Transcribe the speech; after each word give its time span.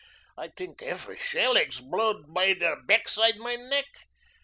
I 0.35 0.47
tink 0.47 0.81
efery 0.81 1.19
schell 1.19 1.53
eggsblode 1.55 2.25
bei 2.33 2.55
der 2.55 2.75
beckside 2.87 3.37
my 3.37 3.55
neck. 3.55 4.07